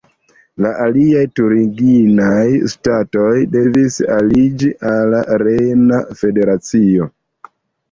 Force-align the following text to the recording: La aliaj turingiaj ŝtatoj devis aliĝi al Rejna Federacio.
La 0.65 0.69
aliaj 0.85 1.25
turingiaj 1.39 2.47
ŝtatoj 2.73 3.35
devis 3.57 3.99
aliĝi 4.17 4.73
al 4.95 5.15
Rejna 5.45 6.03
Federacio. 6.25 7.11